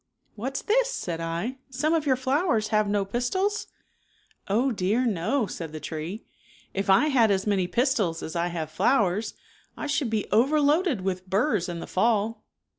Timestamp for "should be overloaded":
9.85-11.01